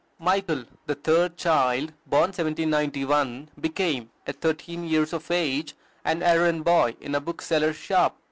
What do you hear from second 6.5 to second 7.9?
boy in a bookseller's